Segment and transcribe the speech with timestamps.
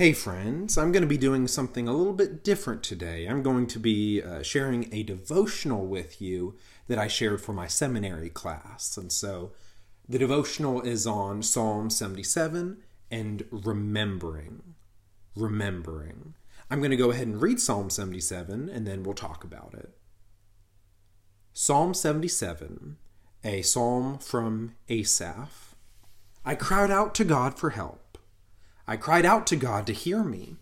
[0.00, 3.26] Hey, friends, I'm going to be doing something a little bit different today.
[3.26, 6.56] I'm going to be uh, sharing a devotional with you
[6.88, 8.96] that I shared for my seminary class.
[8.96, 9.52] And so
[10.08, 12.78] the devotional is on Psalm 77
[13.10, 14.74] and remembering.
[15.36, 16.32] Remembering.
[16.70, 19.98] I'm going to go ahead and read Psalm 77 and then we'll talk about it.
[21.52, 22.96] Psalm 77,
[23.44, 25.74] a psalm from Asaph.
[26.42, 28.09] I cried out to God for help.
[28.90, 30.56] I cried out to God to hear me.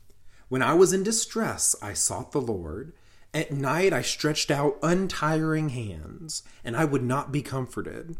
[0.50, 2.92] When I was in distress, I sought the Lord.
[3.32, 8.18] At night, I stretched out untiring hands, and I would not be comforted.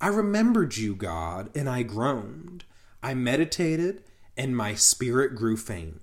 [0.00, 2.64] I remembered you, God, and I groaned.
[3.02, 4.02] I meditated,
[4.34, 6.00] and my spirit grew faint.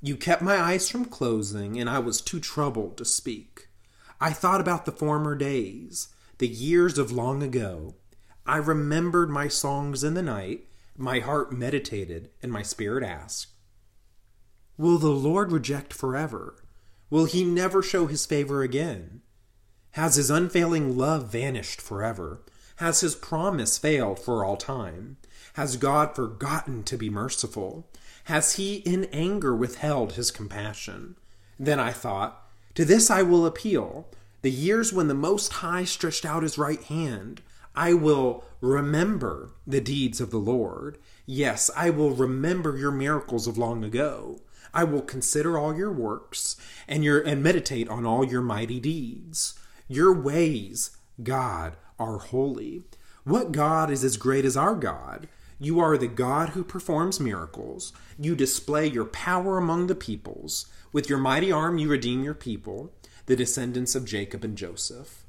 [0.00, 3.68] You kept my eyes from closing, and I was too troubled to speak.
[4.18, 7.96] I thought about the former days, the years of long ago.
[8.46, 13.48] I remembered my songs in the night my heart meditated, and my spirit asked,
[14.76, 16.56] Will the Lord reject forever?
[17.10, 19.22] Will he never show his favor again?
[19.92, 22.42] Has his unfailing love vanished forever?
[22.76, 25.16] Has his promise failed for all time?
[25.54, 27.88] Has God forgotten to be merciful?
[28.24, 31.14] Has he in anger withheld his compassion?
[31.58, 34.08] Then I thought, To this I will appeal.
[34.42, 37.40] The years when the Most High stretched out his right hand,
[37.74, 40.98] I will remember the deeds of the Lord.
[41.26, 44.40] Yes, I will remember your miracles of long ago.
[44.72, 46.56] I will consider all your works
[46.88, 49.58] and your and meditate on all your mighty deeds.
[49.88, 52.82] Your ways, God, are holy.
[53.24, 55.28] What God is as great as our God?
[55.58, 57.92] You are the God who performs miracles.
[58.18, 60.66] You display your power among the peoples.
[60.92, 62.92] With your mighty arm you redeem your people,
[63.26, 65.23] the descendants of Jacob and Joseph.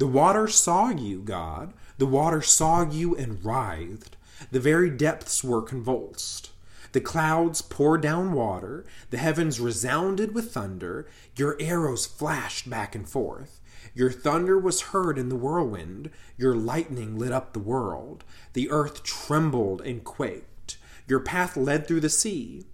[0.00, 1.74] The water saw you, God.
[1.98, 4.16] The water saw you and writhed.
[4.50, 6.52] The very depths were convulsed.
[6.92, 8.86] The clouds poured down water.
[9.10, 11.06] The heavens resounded with thunder.
[11.36, 13.60] Your arrows flashed back and forth.
[13.92, 16.08] Your thunder was heard in the whirlwind.
[16.38, 18.24] Your lightning lit up the world.
[18.54, 20.78] The earth trembled and quaked.
[21.08, 22.64] Your path led through the sea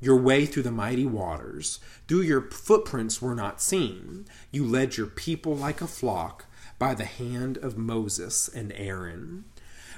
[0.00, 1.78] your way through the mighty waters.
[2.08, 6.44] Though your footprints were not seen, you led your people like a flock
[6.78, 9.44] by the hand of Moses and Aaron.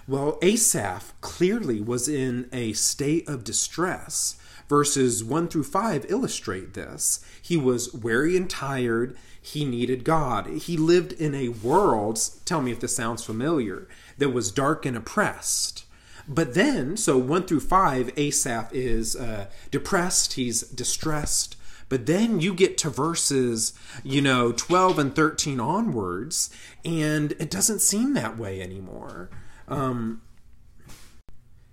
[0.09, 4.37] Well, Asaph clearly was in a state of distress.
[4.69, 7.25] Verses 1 through 5 illustrate this.
[7.41, 9.17] He was weary and tired.
[9.41, 10.47] He needed God.
[10.47, 13.89] He lived in a world, tell me if this sounds familiar,
[14.19, 15.85] that was dark and oppressed.
[16.29, 21.57] But then, so 1 through 5, Asaph is uh, depressed, he's distressed,
[21.89, 26.51] but then you get to verses, you know, 12 and 13 onwards,
[26.85, 29.31] and it doesn't seem that way anymore.
[29.69, 30.23] Um,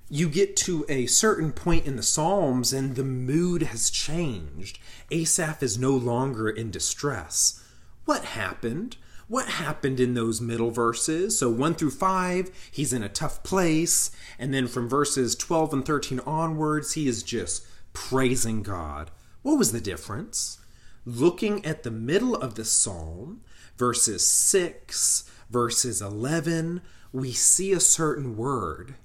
[0.10, 4.78] you get to a certain point in the Psalms, and the mood has changed.
[5.10, 7.64] Asaph is no longer in distress.
[8.06, 8.98] What happened?
[9.28, 11.40] What happened in those middle verses?
[11.40, 14.12] So 1 through 5, he's in a tough place.
[14.38, 19.10] And then from verses 12 and 13 onwards, he is just praising God.
[19.44, 20.58] What was the difference?
[21.06, 23.42] Looking at the middle of the psalm,
[23.78, 26.82] verses 6, verses 11,
[27.12, 28.96] we see a certain word.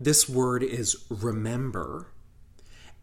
[0.00, 2.08] This word is remember.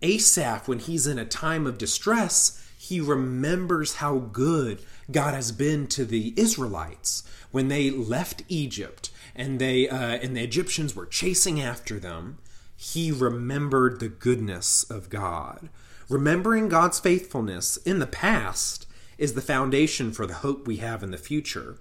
[0.02, 5.88] Asaph, when he's in a time of distress, he remembers how good God has been
[5.88, 11.62] to the Israelites when they left Egypt and they uh, and the Egyptians were chasing
[11.62, 12.38] after them.
[12.76, 15.70] He remembered the goodness of God.
[16.08, 18.86] Remembering God's faithfulness in the past
[19.18, 21.78] is the foundation for the hope we have in the future.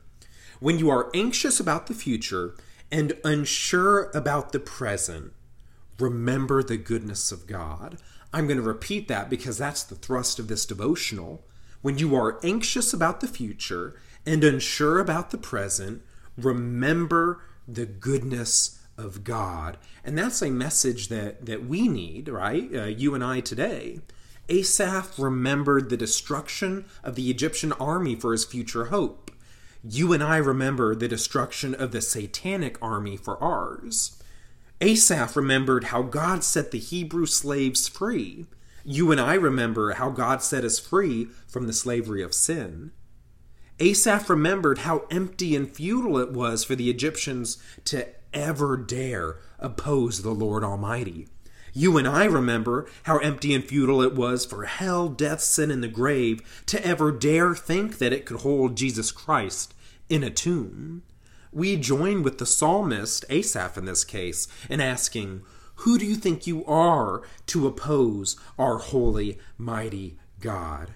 [0.60, 2.54] When you are anxious about the future
[2.90, 5.34] and unsure about the present,
[5.98, 7.98] remember the goodness of God.
[8.32, 11.44] I'm going to repeat that because that's the thrust of this devotional.
[11.82, 16.02] When you are anxious about the future and unsure about the present,
[16.38, 19.78] remember the goodness of God.
[20.04, 22.68] And that's a message that, that we need, right?
[22.74, 24.00] Uh, you and I today.
[24.48, 29.30] Asaph remembered the destruction of the Egyptian army for his future hope.
[29.82, 34.22] You and I remember the destruction of the satanic army for ours.
[34.80, 38.46] Asaph remembered how God set the Hebrew slaves free.
[38.84, 42.92] You and I remember how God set us free from the slavery of sin.
[43.80, 50.22] Asaph remembered how empty and futile it was for the Egyptians to ever dare oppose
[50.22, 51.28] the Lord Almighty.
[51.72, 55.82] You and I remember how empty and futile it was for hell, death, sin, and
[55.82, 59.74] the grave to ever dare think that it could hold Jesus Christ
[60.08, 61.02] in a tomb.
[61.52, 65.42] We join with the psalmist, Asaph in this case, in asking,
[65.76, 70.94] Who do you think you are to oppose our holy, mighty God?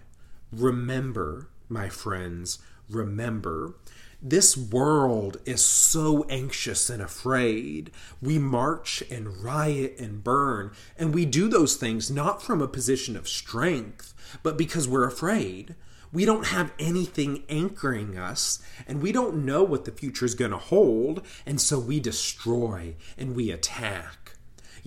[0.53, 2.59] Remember, my friends,
[2.89, 3.75] remember.
[4.21, 7.93] This world is so anxious and afraid.
[8.21, 13.17] We march and riot and burn, and we do those things not from a position
[13.17, 15.77] of strength, but because we're afraid.
[16.13, 20.51] We don't have anything anchoring us, and we don't know what the future is going
[20.51, 24.28] to hold, and so we destroy and we attack.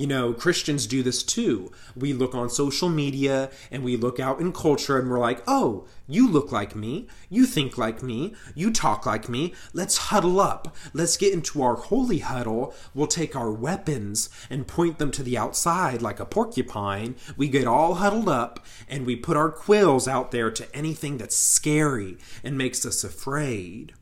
[0.01, 1.71] You know, Christians do this too.
[1.95, 5.85] We look on social media and we look out in culture and we're like, oh,
[6.07, 7.05] you look like me.
[7.29, 8.33] You think like me.
[8.55, 9.53] You talk like me.
[9.73, 10.75] Let's huddle up.
[10.91, 12.73] Let's get into our holy huddle.
[12.95, 17.15] We'll take our weapons and point them to the outside like a porcupine.
[17.37, 21.37] We get all huddled up and we put our quills out there to anything that's
[21.37, 23.93] scary and makes us afraid.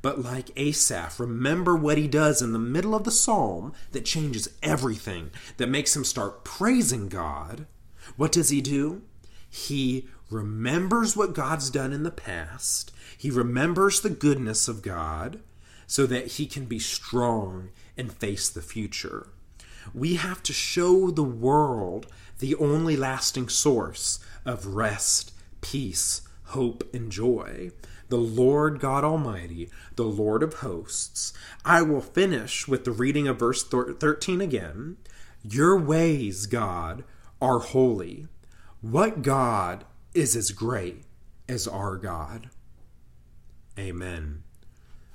[0.00, 4.48] But like Asaph, remember what he does in the middle of the psalm that changes
[4.62, 7.66] everything, that makes him start praising God.
[8.16, 9.02] What does he do?
[9.50, 15.40] He remembers what God's done in the past, he remembers the goodness of God
[15.86, 19.28] so that he can be strong and face the future.
[19.94, 22.06] We have to show the world
[22.38, 27.72] the only lasting source of rest, peace, hope, and joy
[28.08, 31.32] the Lord God Almighty, the Lord of hosts.
[31.64, 34.96] I will finish with the reading of verse 13 again.
[35.42, 37.04] Your ways, God,
[37.40, 38.26] are holy.
[38.80, 39.84] What God
[40.14, 41.04] is as great
[41.48, 42.50] as our God?
[43.78, 44.42] Amen.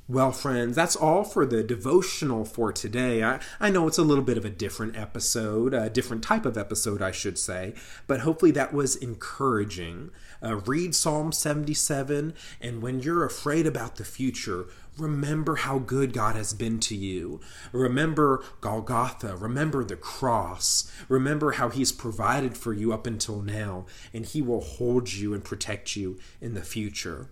[0.10, 3.24] Well, friends, that's all for the devotional for today.
[3.24, 6.58] I, I know it's a little bit of a different episode, a different type of
[6.58, 7.74] episode, I should say,
[8.06, 10.12] but hopefully that was encouraging.
[10.44, 14.66] Uh, read Psalm 77, and when you're afraid about the future,
[14.98, 17.40] remember how good God has been to you.
[17.72, 19.38] Remember Golgotha.
[19.38, 20.92] Remember the cross.
[21.08, 25.46] Remember how He's provided for you up until now, and He will hold you and
[25.46, 27.30] protect you in the future.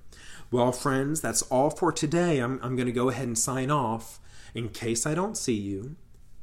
[0.52, 2.40] Well, friends, that's all for today.
[2.40, 4.20] I'm, I'm going to go ahead and sign off.
[4.54, 5.96] In case I don't see you,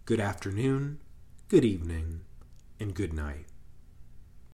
[0.07, 0.99] good afternoon,
[1.49, 2.21] good evening,
[2.81, 3.47] and good night.